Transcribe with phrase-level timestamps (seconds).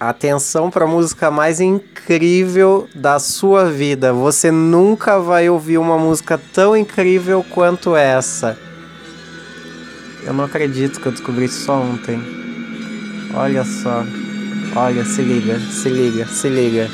[0.00, 4.12] Atenção para a música mais incrível da sua vida.
[4.12, 8.56] Você nunca vai ouvir uma música tão incrível quanto essa.
[10.22, 12.22] Eu não acredito que eu descobri isso só ontem.
[13.34, 14.04] Olha só.
[14.76, 16.88] Olha, se liga, se liga, se liga.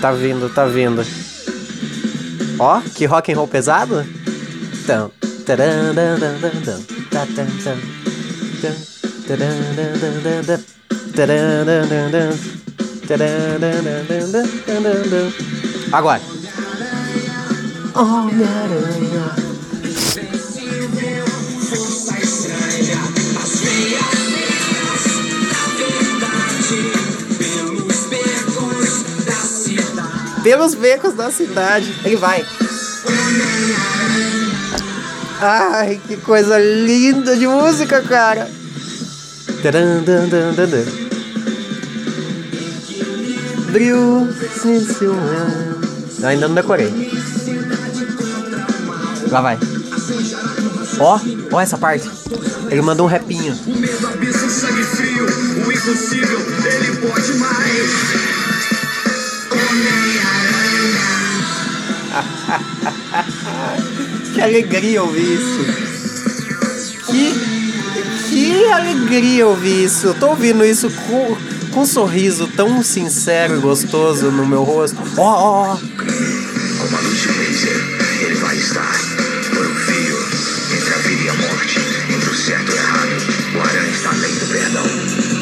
[0.00, 1.04] Tá vindo, tá vindo.
[2.58, 4.02] Ó, que rock and roll pesado?
[4.82, 5.10] Então.
[15.90, 16.20] Agora.
[17.94, 19.32] Homem-Aranha.
[30.42, 31.94] Pelos becos da cidade.
[32.04, 32.44] Ele vai.
[35.40, 38.46] Ai, que coisa linda de música, cara.
[43.76, 44.26] Brilho,
[46.24, 46.88] Ainda não decorei.
[49.30, 49.58] Lá vai.
[50.98, 51.20] Ó,
[51.52, 52.10] ó essa parte.
[52.70, 53.54] Ele mandou um repinho.
[53.66, 57.90] O medo, abismo, sangue frio, o impossível, ele pode mais.
[64.32, 65.66] que alegria ouvir isso.
[67.10, 67.34] Que,
[68.30, 70.06] que alegria ouvir isso.
[70.06, 71.36] Eu tô ouvindo isso com,
[71.76, 74.96] com um sorriso tão sincero e gostoso no meu rosto.
[75.18, 75.74] Ó, ó, ó.
[75.74, 77.76] Uma luz de laser,
[78.22, 78.98] ele vai estar
[79.54, 80.16] por um fio
[80.74, 81.78] entre a vida e a morte,
[82.14, 83.10] entre o certo e o errado.
[83.54, 84.84] O aranha está além do perdão.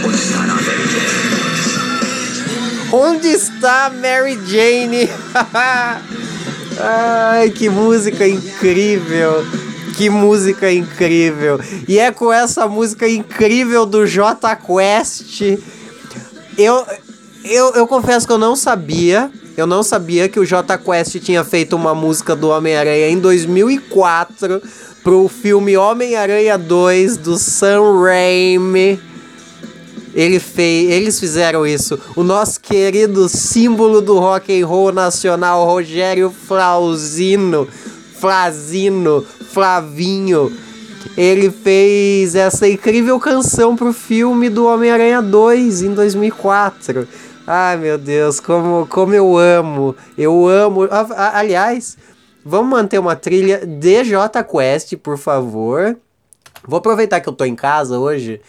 [0.08, 1.22] Onde estará a Mary Jane?
[2.92, 5.08] Onde está Mary Jane?
[6.80, 9.46] Ai, que música incrível!
[9.96, 11.60] Que música incrível!
[11.86, 15.60] E é com essa música incrível do J Quest.
[16.56, 16.86] Eu,
[17.44, 19.30] eu, eu confesso que eu não sabia.
[19.56, 24.60] Eu não sabia que o J Quest tinha feito uma música do Homem-Aranha em 2004
[25.02, 29.00] pro filme Homem-Aranha 2 do Sam Raimi.
[30.14, 31.98] Ele fez, eles fizeram isso.
[32.16, 37.68] O nosso querido símbolo do rock and roll nacional, Rogério Flauzino,
[38.18, 40.52] Flazino, Flavinho.
[41.16, 47.06] Ele fez essa incrível canção pro filme do Homem-Aranha 2 em 2004.
[47.46, 49.94] Ai meu Deus, como, como eu amo.
[50.18, 50.88] Eu amo.
[51.16, 51.96] Aliás,
[52.44, 54.16] vamos manter uma trilha DJ
[54.50, 55.96] Quest, por favor.
[56.66, 58.40] Vou aproveitar que eu tô em casa hoje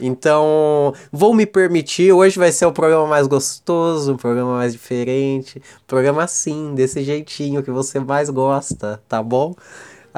[0.00, 2.12] então, vou me permitir.
[2.12, 5.62] Hoje vai ser o programa mais gostoso, um programa mais diferente.
[5.86, 9.54] Programa assim, desse jeitinho que você mais gosta, tá bom?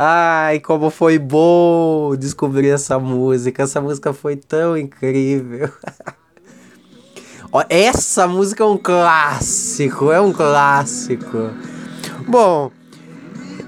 [0.01, 3.65] Ai, como foi bom descobrir essa música.
[3.65, 5.73] Essa música foi tão incrível.
[7.69, 11.51] essa música é um clássico, é um clássico.
[12.29, 12.71] Bom,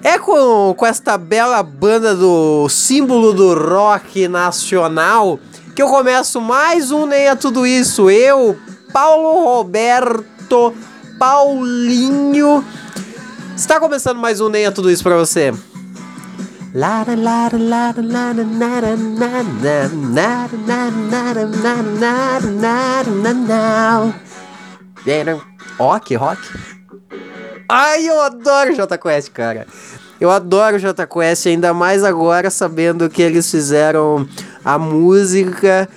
[0.04, 5.40] é com, com esta bela banda do símbolo do rock nacional
[5.74, 8.08] que eu começo mais um Nem é Tudo Isso.
[8.08, 8.56] Eu,
[8.92, 10.72] Paulo Roberto
[11.18, 12.64] Paulinho.
[13.56, 15.52] Está começando mais um Nem é Tudo Isso para você.
[26.04, 26.40] Que rock.
[27.68, 29.66] Ai, eu adoro J Quest, cara.
[30.20, 34.28] Eu adoro J Quest, ainda mais agora sabendo que eles fizeram
[34.64, 35.88] a música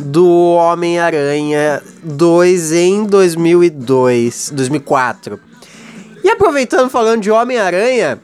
[0.00, 5.38] do Homem-Aranha 2 em 2002, 2004.
[6.24, 8.20] E aproveitando falando de Homem-Aranha,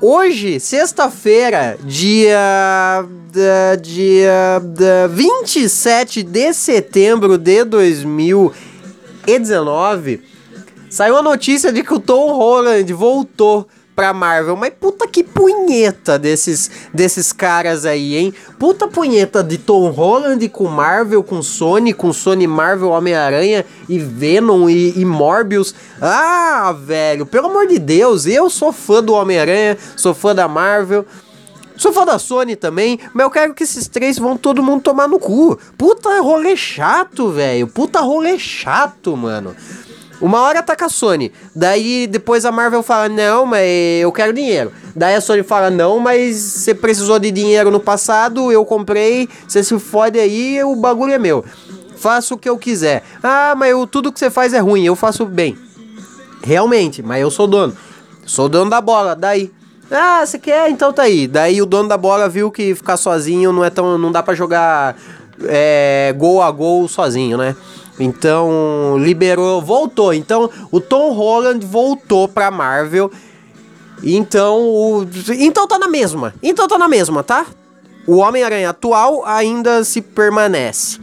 [0.00, 3.04] hoje, sexta-feira, dia,
[3.82, 10.22] dia, dia 27 de setembro de 2019,
[10.90, 13.66] saiu a notícia de que o Tom Holland voltou
[13.98, 14.54] pra Marvel.
[14.54, 18.32] Mas puta que punheta desses, desses caras aí, hein?
[18.56, 24.70] Puta punheta de Tom Holland com Marvel, com Sony, com Sony Marvel, Homem-Aranha e Venom
[24.70, 25.74] e, e Morbius.
[26.00, 31.04] Ah, velho, pelo amor de Deus, eu sou fã do Homem-Aranha, sou fã da Marvel.
[31.76, 35.06] Sou fã da Sony também, mas eu quero que esses três vão todo mundo tomar
[35.06, 35.56] no cu.
[35.76, 37.68] Puta rolê chato, velho.
[37.68, 39.54] Puta rolê chato, mano.
[40.20, 41.32] Uma hora tá com a Sony.
[41.54, 43.68] Daí depois a Marvel fala: Não, mas
[44.00, 44.72] eu quero dinheiro.
[44.94, 49.62] Daí a Sony fala: Não, mas você precisou de dinheiro no passado, eu comprei, você
[49.62, 51.44] se fode aí, o bagulho é meu.
[51.96, 53.02] Faço o que eu quiser.
[53.22, 55.56] Ah, mas eu, tudo que você faz é ruim, eu faço bem.
[56.42, 57.76] Realmente, mas eu sou dono.
[58.24, 59.52] Sou dono da bola, daí.
[59.90, 60.70] Ah, você quer?
[60.70, 61.26] Então tá aí.
[61.26, 63.96] Daí o dono da bola viu que ficar sozinho não é tão.
[63.96, 64.96] não dá para jogar
[65.44, 67.56] é, gol a gol sozinho, né?
[67.98, 70.14] Então, liberou, voltou.
[70.14, 73.10] Então, o Tom Holland voltou pra Marvel.
[74.02, 75.06] Então, o,
[75.38, 76.34] então tá na mesma.
[76.42, 77.46] Então tá na mesma, tá?
[78.06, 80.98] O Homem-Aranha atual ainda se permanece.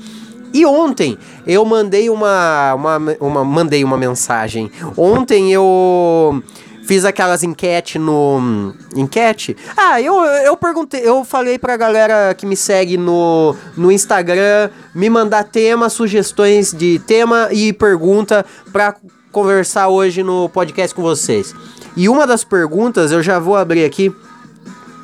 [0.53, 4.71] E ontem eu mandei uma, uma, uma, mandei uma mensagem.
[4.95, 6.41] Ontem eu
[6.85, 9.57] fiz aquelas enquete no enquete.
[9.75, 15.09] Ah, eu, eu perguntei, eu falei pra galera que me segue no, no Instagram me
[15.09, 18.95] mandar tema, sugestões de tema e pergunta pra
[19.31, 21.53] conversar hoje no podcast com vocês.
[21.97, 24.13] E uma das perguntas, eu já vou abrir aqui.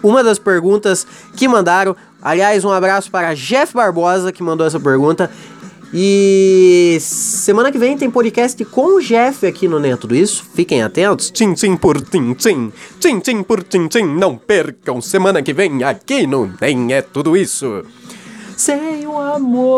[0.03, 1.05] Uma das perguntas
[1.35, 5.31] que mandaram Aliás, um abraço para Jeff Barbosa que mandou essa pergunta.
[5.93, 10.45] E semana que vem tem podcast com o Jeff aqui no Nem é Tudo Isso.
[10.53, 11.29] Fiquem atentos.
[11.31, 12.71] Tchim, tchim por tim, tchim.
[12.97, 14.05] Tchim, tchim por tim, tchim.
[14.05, 17.83] Não percam semana que vem aqui no Nem é Tudo Isso.
[18.55, 19.71] Sem o amor,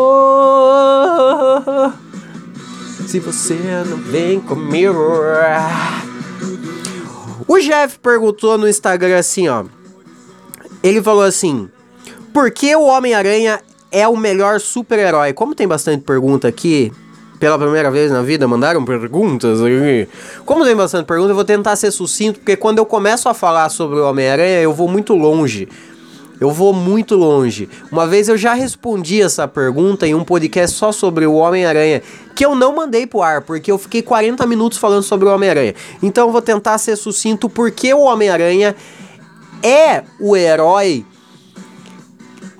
[3.06, 3.58] se você
[3.88, 4.98] não vem comigo.
[7.48, 9.64] O Jeff perguntou no Instagram assim, ó.
[10.82, 11.68] Ele falou assim:
[12.32, 13.60] por que o Homem-Aranha
[13.94, 15.32] é o melhor super-herói?
[15.32, 16.92] Como tem bastante pergunta aqui,
[17.38, 20.08] pela primeira vez na vida, mandaram perguntas aqui.
[20.44, 23.68] Como tem bastante pergunta, eu vou tentar ser sucinto, porque quando eu começo a falar
[23.68, 25.68] sobre o Homem-Aranha, eu vou muito longe.
[26.40, 27.68] Eu vou muito longe.
[27.92, 32.02] Uma vez eu já respondi essa pergunta em um podcast só sobre o Homem-Aranha,
[32.34, 35.74] que eu não mandei pro ar, porque eu fiquei 40 minutos falando sobre o Homem-Aranha.
[36.02, 38.74] Então eu vou tentar ser sucinto porque o Homem-Aranha
[39.62, 41.06] é o herói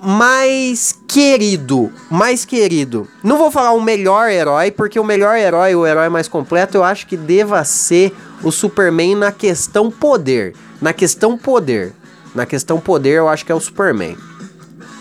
[0.05, 3.07] mais querido, mais querido.
[3.23, 6.83] Não vou falar o melhor herói, porque o melhor herói, o herói mais completo, eu
[6.83, 10.53] acho que deva ser o Superman na questão poder.
[10.79, 11.91] Na questão poder.
[12.35, 14.15] Na questão poder, eu acho que é o Superman.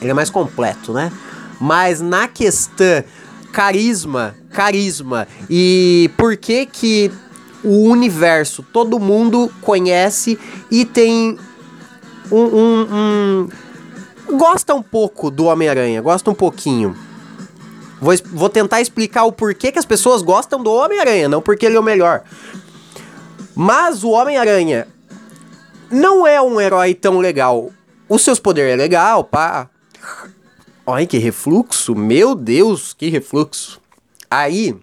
[0.00, 1.12] Ele é mais completo, né?
[1.60, 3.04] Mas na questão
[3.52, 7.12] carisma, carisma e por que que
[7.62, 10.36] o universo todo mundo conhece
[10.70, 11.38] e tem
[12.32, 13.48] um, um, um
[14.32, 16.96] gosta um pouco do Homem-Aranha, gosta um pouquinho.
[18.00, 21.76] Vou, vou tentar explicar o porquê que as pessoas gostam do Homem-Aranha, não porque ele
[21.76, 22.22] é o melhor.
[23.54, 24.88] Mas o Homem-Aranha
[25.90, 27.70] não é um herói tão legal.
[28.08, 29.70] Os seus poderes é legal, pá.
[30.86, 33.80] Olha que refluxo, meu Deus, que refluxo.
[34.30, 34.76] Aí,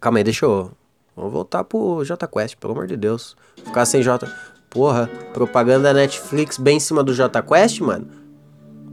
[0.00, 0.70] calma aí, deixa eu.
[1.14, 3.36] Vamos voltar pro JQuest, pelo amor de Deus.
[3.62, 4.26] Ficar sem J.
[4.70, 8.25] Porra, propaganda Netflix bem em cima do JQuest, mano.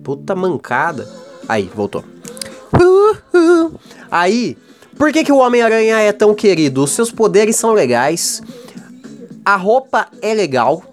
[0.04, 1.08] Puta mancada.
[1.48, 2.04] Aí, voltou.
[4.12, 4.58] Aí,
[4.98, 6.84] por que, que o Homem-Aranha é tão querido?
[6.84, 8.42] Os seus poderes são legais.
[9.46, 10.84] A roupa é legal.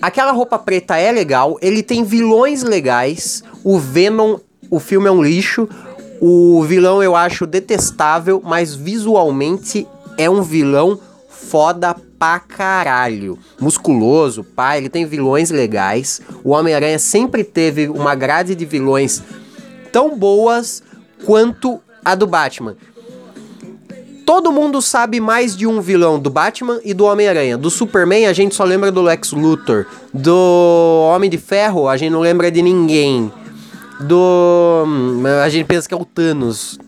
[0.00, 1.58] Aquela roupa preta é legal.
[1.60, 3.42] Ele tem vilões legais.
[3.64, 4.38] O Venom,
[4.70, 5.68] o filme é um lixo.
[6.20, 9.86] O vilão eu acho detestável, mas visualmente
[10.16, 10.98] é um vilão
[11.38, 13.38] foda pra caralho.
[13.60, 16.20] Musculoso, pá, ele tem vilões legais.
[16.42, 19.22] O Homem-Aranha sempre teve uma grade de vilões
[19.92, 20.82] tão boas
[21.24, 22.76] quanto a do Batman.
[24.26, 27.56] Todo mundo sabe mais de um vilão do Batman e do Homem-Aranha.
[27.56, 29.86] Do Superman a gente só lembra do Lex Luthor.
[30.12, 33.32] Do Homem de Ferro a gente não lembra de ninguém.
[34.00, 34.84] Do.
[34.86, 36.78] Hum, a gente pensa que é o Thanos.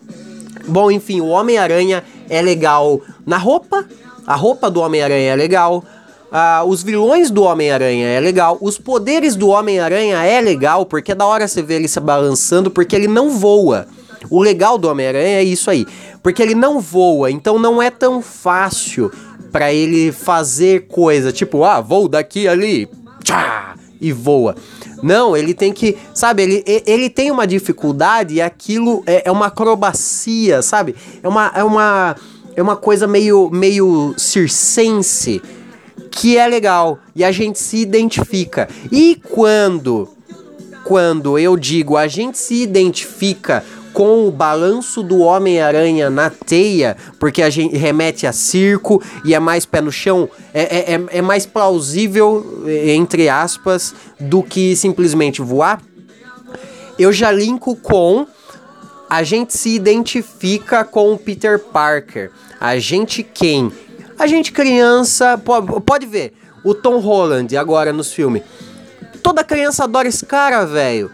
[0.69, 3.87] Bom, enfim, o Homem-Aranha é legal na roupa,
[4.31, 5.83] a roupa do Homem-Aranha é legal.
[6.31, 8.57] Ah, os vilões do Homem-Aranha é legal.
[8.61, 12.71] Os poderes do Homem-Aranha é legal, porque é da hora você ver ele se balançando,
[12.71, 13.89] porque ele não voa.
[14.31, 15.85] O legal do Homem-Aranha é isso aí.
[16.23, 19.11] Porque ele não voa, então não é tão fácil
[19.51, 21.33] para ele fazer coisa.
[21.33, 22.89] Tipo, ah, vou daqui ali,
[23.25, 24.55] tchá, e voa.
[25.03, 29.47] Não, ele tem que, sabe, ele, ele tem uma dificuldade e aquilo é, é uma
[29.47, 30.95] acrobacia, sabe?
[31.21, 32.15] É uma, é uma
[32.57, 35.41] é uma coisa meio, meio circense
[36.11, 38.69] que é legal e a gente se identifica.
[38.91, 40.09] E quando
[40.85, 47.43] quando eu digo a gente se identifica com o balanço do Homem-Aranha na teia, porque
[47.43, 51.23] a gente remete a circo e é mais pé no chão, é, é, é, é
[51.23, 55.83] mais plausível, entre aspas, do que simplesmente voar.
[56.99, 58.27] Eu já linko com
[59.11, 62.31] a gente se identifica com o Peter Parker.
[62.61, 63.73] A gente quem?
[64.17, 65.37] A gente criança,
[65.85, 68.45] pode ver, o Tom Holland agora nos filmes.
[69.21, 71.11] Toda criança adora esse cara, velho.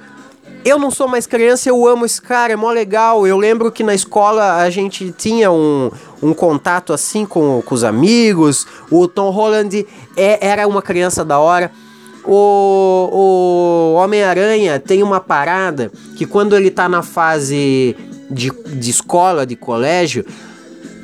[0.62, 3.26] Eu não sou mais criança, eu amo esse cara, é mó legal.
[3.26, 5.91] Eu lembro que na escola a gente tinha um,
[6.23, 8.67] um contato assim com, com os amigos.
[8.91, 9.87] O Tom Holland
[10.17, 11.73] é, era uma criança da hora.
[12.26, 17.97] O, o Homem-Aranha tem uma parada que quando ele tá na fase
[18.30, 20.25] de, de escola, de colégio,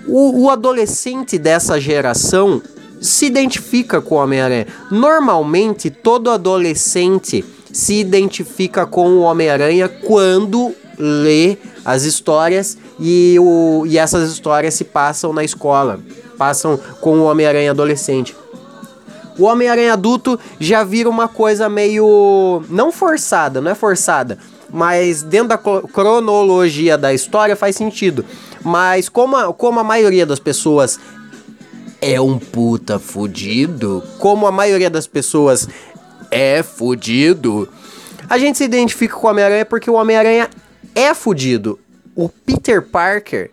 [0.06, 2.60] o, o adolescente dessa geração
[3.00, 4.66] se identifica com o Homem-Aranha.
[4.90, 13.98] Normalmente, todo adolescente se identifica com o Homem-Aranha quando lê as histórias e, o, e
[13.98, 15.98] essas histórias se passam na escola,
[16.38, 18.36] passam com o Homem-Aranha adolescente.
[19.38, 22.62] O Homem-Aranha adulto já vira uma coisa meio.
[22.68, 24.38] não forçada, não é forçada,
[24.70, 28.24] mas dentro da cronologia da história faz sentido.
[28.62, 31.00] Mas como a, como a maioria das pessoas
[32.00, 35.68] é um puta fudido, como a maioria das pessoas
[36.30, 37.68] é fudido,
[38.28, 40.48] a gente se identifica com o Homem-Aranha porque o Homem-Aranha
[40.94, 41.78] é fudido.
[42.14, 43.50] O Peter Parker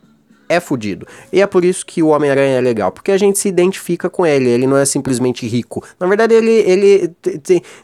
[0.50, 1.08] é fudido.
[1.32, 4.25] E é por isso que o Homem-Aranha é legal, porque a gente se identifica com
[4.25, 5.86] ele, ele não é simplesmente rico.
[6.00, 7.15] Na verdade, ele, ele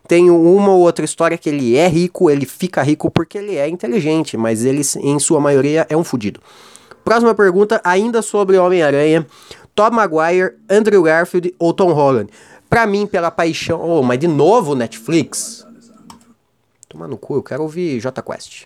[0.08, 3.70] tem uma ou outra história que ele é rico, ele fica rico porque ele é
[3.70, 6.42] inteligente, mas ele, em sua maioria, é um fudido.
[7.04, 9.28] Próxima pergunta, ainda sobre Homem-Aranha.
[9.76, 12.32] Tom Maguire, Andrew Garfield ou Tom Holland?
[12.70, 13.80] Pra mim, pela paixão...
[13.82, 15.68] Oh, mas de novo Netflix?
[16.90, 18.64] Toma no cu, eu quero ouvir J Quest.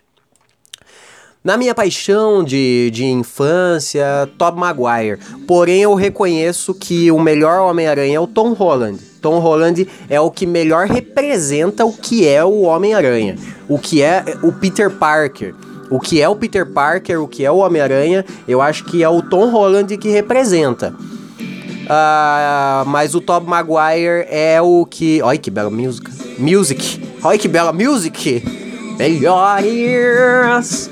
[1.50, 5.18] Na minha paixão de, de infância, Tom Maguire.
[5.48, 9.00] Porém, eu reconheço que o melhor Homem-Aranha é o Tom Holland.
[9.20, 13.36] Tom Holland é o que melhor representa o que é o Homem-Aranha.
[13.68, 15.56] O que é o Peter Parker.
[15.90, 19.10] O que é o Peter Parker, o que é o Homem-Aranha, eu acho que é
[19.10, 20.94] o Tom Holland que representa.
[20.94, 25.20] Uh, mas o Tom Maguire é o que.
[25.24, 26.12] Olha que bela música.
[26.38, 27.02] Music.
[27.24, 28.44] Olha que bela music.
[29.00, 30.92] Melhores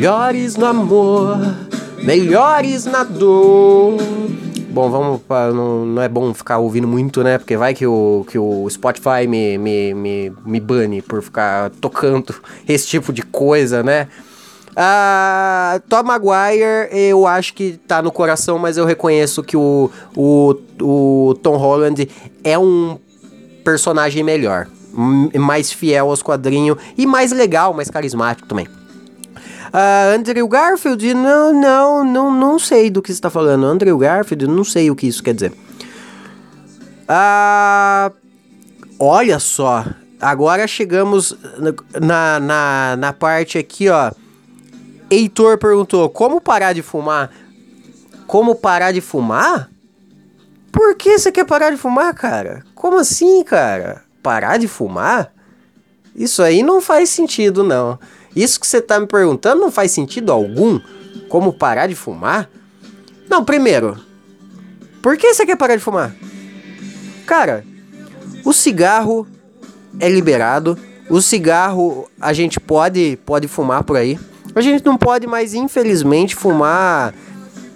[0.00, 1.38] melhores no amor,
[2.02, 3.98] melhores na dor.
[4.70, 7.36] Bom, vamos para não, não é bom ficar ouvindo muito, né?
[7.36, 12.34] Porque vai que o, que o Spotify me, me, me, me bane por ficar tocando
[12.66, 14.08] esse tipo de coisa, né?
[14.70, 20.54] Uh, Tom Maguire, eu acho que tá no coração, mas eu reconheço que o, o,
[20.80, 22.08] o Tom Holland
[22.42, 22.98] é um
[23.62, 24.66] personagem melhor,
[25.38, 28.66] mais fiel aos quadrinhos e mais legal, mais carismático também.
[29.72, 33.64] Uh, Andrew Garfield, não, não, não, não sei do que você está falando.
[33.64, 35.52] Andrew Garfield, não sei o que isso quer dizer.
[37.08, 38.12] Uh,
[38.98, 39.84] olha só,
[40.20, 41.36] agora chegamos
[42.00, 44.10] na, na, na parte aqui, ó.
[45.08, 47.30] Heitor perguntou: como parar de fumar?
[48.26, 49.70] Como parar de fumar?
[50.72, 52.64] Por que você quer parar de fumar, cara?
[52.74, 54.02] Como assim, cara?
[54.22, 55.32] Parar de fumar?
[56.14, 57.98] Isso aí não faz sentido, não.
[58.34, 60.80] Isso que você está me perguntando não faz sentido algum?
[61.28, 62.48] Como parar de fumar?
[63.28, 63.98] Não, primeiro,
[65.02, 66.14] por que você quer parar de fumar?
[67.26, 67.64] Cara,
[68.44, 69.26] o cigarro
[69.98, 70.78] é liberado.
[71.08, 74.18] O cigarro a gente pode, pode fumar por aí.
[74.54, 77.14] A gente não pode mais, infelizmente, fumar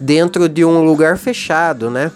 [0.00, 2.10] dentro de um lugar fechado, né?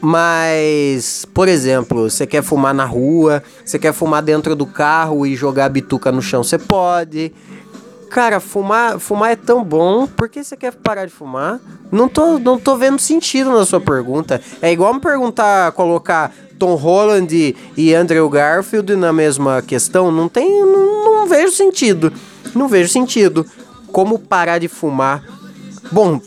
[0.00, 5.34] Mas, por exemplo, você quer fumar na rua, você quer fumar dentro do carro e
[5.34, 7.32] jogar a bituca no chão, você pode.
[8.10, 11.60] Cara, fumar, fumar é tão bom, por que você quer parar de fumar?
[11.90, 14.40] Não tô, não tô vendo sentido na sua pergunta.
[14.62, 20.64] É igual me perguntar, colocar Tom Holland e Andrew Garfield na mesma questão, não tem,
[20.64, 22.12] não, não vejo sentido.
[22.54, 23.44] Não vejo sentido.
[23.92, 25.22] Como parar de fumar?
[25.90, 26.20] Bom,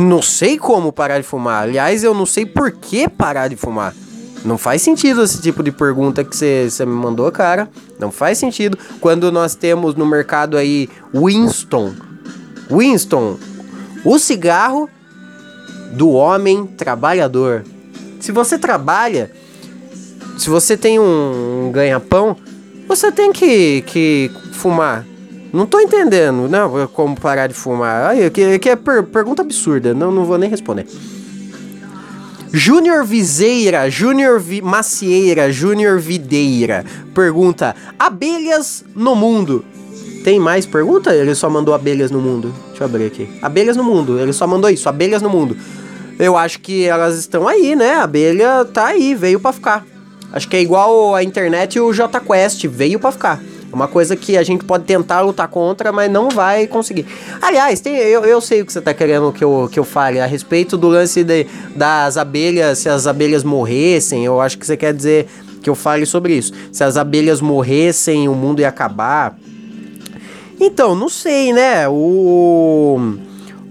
[0.00, 1.64] não sei como parar de fumar.
[1.64, 3.94] Aliás, eu não sei por que parar de fumar.
[4.44, 7.68] Não faz sentido esse tipo de pergunta que você me mandou, cara.
[7.98, 8.76] Não faz sentido.
[9.00, 11.92] Quando nós temos no mercado aí Winston.
[12.68, 13.36] Winston,
[14.04, 14.88] o cigarro
[15.92, 17.64] do homem trabalhador.
[18.18, 19.30] Se você trabalha,
[20.38, 22.36] se você tem um ganha-pão,
[22.88, 25.04] você tem que, que fumar.
[25.52, 28.10] Não tô entendendo, não, como parar de fumar.
[28.10, 30.86] Aí, que, que é per pergunta absurda, não, não vou nem responder.
[32.54, 39.64] Júnior Viseira, Júnior Vi Macieira, Júnior Videira pergunta: abelhas no mundo.
[40.24, 41.14] Tem mais pergunta?
[41.14, 42.54] Ele só mandou abelhas no mundo.
[42.68, 43.28] Deixa eu abrir aqui.
[43.42, 44.18] Abelhas no mundo.
[44.18, 45.56] Ele só mandou isso, abelhas no mundo.
[46.18, 47.94] Eu acho que elas estão aí, né?
[47.94, 49.84] A abelha tá aí, veio para ficar.
[50.32, 53.40] Acho que é igual a internet e o JQuest, veio para ficar.
[53.72, 57.06] Uma coisa que a gente pode tentar lutar contra, mas não vai conseguir.
[57.40, 60.20] Aliás, tem, eu, eu sei o que você está querendo que eu, que eu fale
[60.20, 64.24] a respeito do lance de, das abelhas, se as abelhas morressem.
[64.24, 65.26] Eu acho que você quer dizer
[65.62, 66.52] que eu fale sobre isso.
[66.70, 69.38] Se as abelhas morressem, o mundo ia acabar.
[70.60, 71.88] Então, não sei, né?
[71.88, 73.16] O.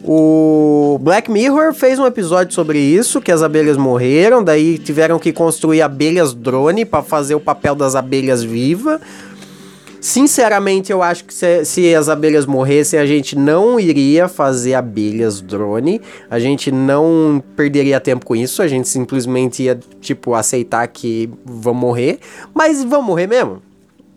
[0.04, 5.32] O Black Mirror fez um episódio sobre isso, que as abelhas morreram, daí tiveram que
[5.32, 9.00] construir abelhas drone para fazer o papel das abelhas vivas.
[10.02, 15.40] Sinceramente, eu acho que se, se, as abelhas morressem, a gente não iria fazer abelhas
[15.40, 16.02] drone.
[16.28, 18.64] A gente não perderia tempo com isso.
[18.64, 22.18] A gente simplesmente ia, tipo, aceitar que vão morrer.
[22.52, 23.62] Mas vão morrer mesmo?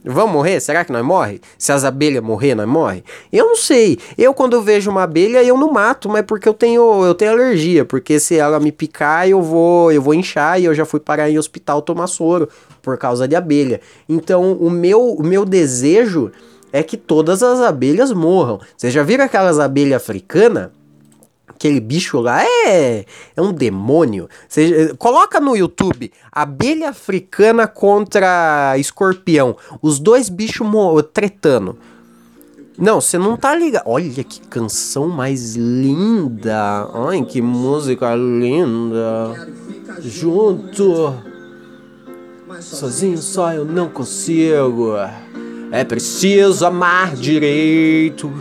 [0.04, 0.60] Vão morrer?
[0.60, 1.40] Será que nós morre?
[1.56, 3.02] Se as abelhas morrer, nós morre?
[3.32, 3.98] Eu não sei.
[4.18, 7.84] Eu quando vejo uma abelha, eu não mato, mas porque eu tenho eu tenho alergia,
[7.84, 11.30] porque se ela me picar, eu vou eu vou inchar e eu já fui parar
[11.30, 12.48] em hospital tomar soro
[12.82, 13.80] por causa de abelha.
[14.06, 16.30] Então, o meu o meu desejo
[16.70, 18.60] é que todas as abelhas morram.
[18.76, 20.70] Vocês já viram aquelas abelhas africanas?
[21.54, 23.04] Aquele bicho lá é,
[23.36, 24.28] é um demônio.
[24.48, 29.56] Você, coloca no YouTube abelha africana contra escorpião.
[29.80, 30.66] Os dois bichos
[31.12, 31.78] tretando.
[32.76, 33.84] Não, você não tá ligado.
[33.86, 36.88] Olha que canção mais linda.
[37.08, 39.48] Ai, que música linda.
[40.00, 41.14] Junto.
[42.60, 44.94] Sozinho só eu não consigo.
[45.70, 48.32] É preciso amar direito.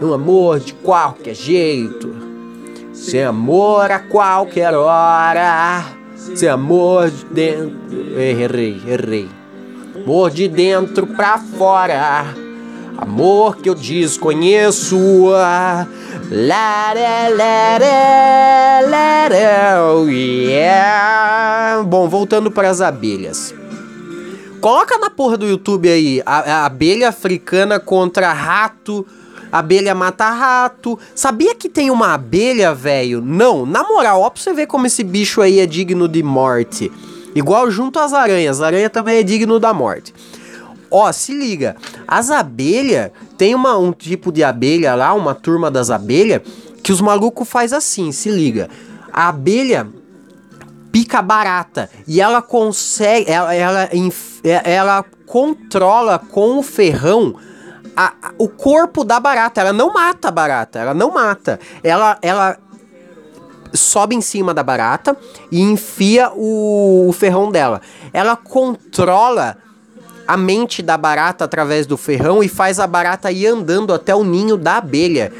[0.00, 2.21] Um amor de qualquer jeito.
[2.92, 5.84] Sem amor a qualquer hora.
[6.34, 8.18] Sem amor de dentro.
[8.18, 9.28] Errei, errei.
[9.96, 12.26] Amor de dentro pra fora.
[12.98, 14.98] Amor que eu desconheço.
[20.08, 21.82] Yeah.
[21.86, 23.54] Bom, voltando para as abelhas.
[24.60, 29.04] Coloca na porra do YouTube aí a, a abelha africana contra rato
[29.50, 30.98] abelha mata rato.
[31.14, 33.20] Sabia que tem uma abelha, velho?
[33.20, 36.90] Não, na moral, ó pra você ver como esse bicho aí é digno de morte.
[37.34, 40.14] Igual junto às aranhas, a aranha também é digno da morte.
[40.90, 41.74] Ó, se liga,
[42.06, 46.42] as abelhas, tem uma, um tipo de abelha lá, uma turma das abelhas,
[46.82, 48.68] que os malucos faz assim, se liga.
[49.10, 49.88] A abelha
[50.92, 53.88] pica barata e ela consegue, ela, ela,
[54.44, 57.34] ela controla com o ferrão
[57.96, 59.60] a, o corpo da barata.
[59.60, 61.58] Ela não mata a barata, ela não mata.
[61.82, 62.58] Ela, ela
[63.72, 65.16] sobe em cima da barata
[65.50, 67.80] e enfia o, o ferrão dela.
[68.12, 69.56] Ela controla
[70.26, 74.24] a mente da barata através do ferrão e faz a barata ir andando até o
[74.24, 75.32] ninho da abelha.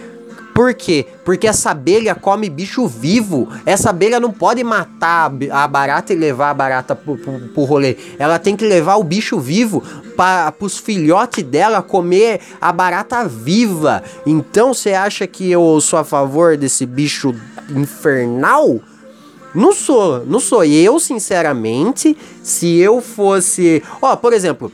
[0.54, 1.06] Por quê?
[1.24, 3.48] Porque essa abelha come bicho vivo.
[3.64, 7.96] Essa abelha não pode matar a barata e levar a barata pro, pro, pro rolê.
[8.18, 9.82] Ela tem que levar o bicho vivo
[10.16, 14.02] para os filhotes dela comer a barata viva.
[14.26, 17.34] Então você acha que eu sou a favor desse bicho
[17.70, 18.80] infernal?
[19.54, 20.64] Não sou, não sou.
[20.64, 23.82] Eu, sinceramente, se eu fosse.
[24.00, 24.72] Ó, por exemplo,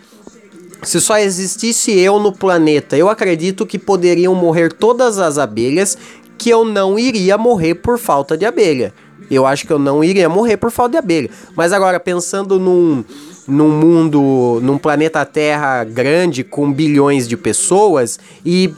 [0.89, 5.99] se só existisse eu no planeta, eu acredito que poderiam morrer todas as abelhas,
[6.39, 8.95] que eu não iria morrer por falta de abelha.
[9.31, 11.29] Eu acho que eu não iria morrer por falta de abelha.
[11.55, 13.05] Mas agora, pensando num,
[13.47, 18.73] num mundo, num planeta Terra grande com bilhões de pessoas e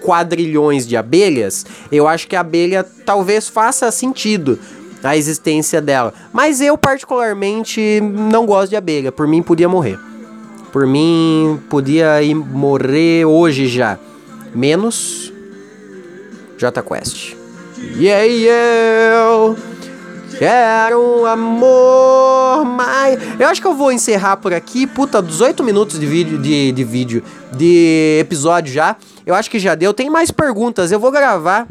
[0.00, 4.58] quadrilhões de abelhas, eu acho que a abelha talvez faça sentido
[5.02, 6.14] a existência dela.
[6.32, 9.12] Mas eu, particularmente, não gosto de abelha.
[9.12, 9.98] Por mim, podia morrer.
[10.72, 13.98] Por mim, podia ir morrer hoje já.
[14.54, 15.30] Menos
[16.56, 17.34] J Quest.
[17.78, 19.54] Aí eu
[20.38, 23.18] quero um amor mais.
[23.38, 24.86] Eu acho que eu vou encerrar por aqui.
[24.86, 27.22] Puta, 18 minutos de vídeo, de, de vídeo,
[27.54, 28.96] de episódio já.
[29.26, 29.92] Eu acho que já deu.
[29.92, 30.90] Tem mais perguntas.
[30.90, 31.66] Eu vou gravar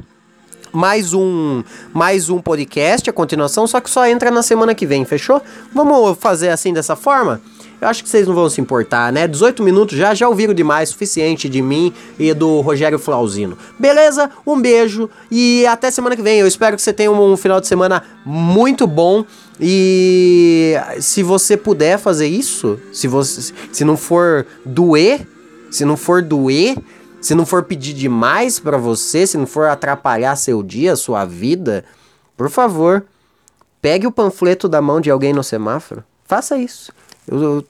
[0.71, 5.03] mais um mais um podcast a continuação, só que só entra na semana que vem,
[5.05, 5.41] fechou?
[5.73, 7.41] Vamos fazer assim dessa forma?
[7.81, 9.27] Eu acho que vocês não vão se importar, né?
[9.27, 13.57] 18 minutos já, já ouviram demais, suficiente de mim e do Rogério Flauzino.
[13.79, 14.29] Beleza?
[14.45, 16.39] Um beijo e até semana que vem.
[16.39, 19.25] Eu espero que você tenha um, um final de semana muito bom.
[19.59, 25.27] E se você puder fazer isso, se você se não for doer,
[25.71, 26.77] se não for doer,
[27.19, 31.83] se não for pedir demais para você, se não for atrapalhar seu dia, sua vida,
[32.37, 33.05] por favor,
[33.81, 36.03] pegue o panfleto da mão de alguém no semáforo.
[36.25, 36.91] Faça isso.
[37.27, 37.65] Eu, eu,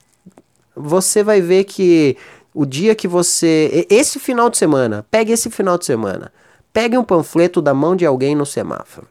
[0.81, 2.17] você vai ver que
[2.53, 3.87] o dia que você.
[3.89, 6.31] Esse final de semana, pegue esse final de semana.
[6.73, 9.07] Pegue um panfleto da mão de alguém no semáforo.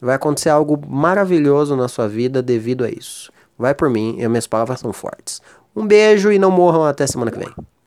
[0.00, 3.30] Vai acontecer algo maravilhoso na sua vida devido a isso.
[3.58, 5.40] Vai por mim, e minhas palavras são fortes.
[5.74, 7.48] Um beijo e não morram até semana que vem.